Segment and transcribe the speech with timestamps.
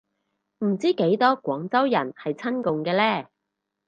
[0.65, 3.27] 唔知幾多廣州人係親共嘅呢